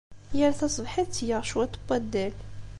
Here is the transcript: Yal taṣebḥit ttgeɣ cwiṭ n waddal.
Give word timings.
Yal 0.37 0.53
taṣebḥit 0.59 1.07
ttgeɣ 1.09 1.43
cwiṭ 1.49 1.73
n 1.77 1.81
waddal. 1.85 2.33